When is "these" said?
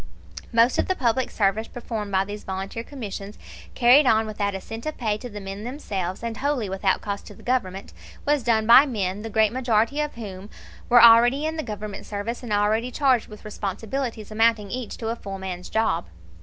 2.25-2.43